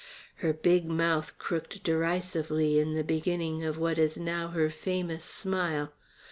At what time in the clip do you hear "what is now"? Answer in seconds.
3.77-4.47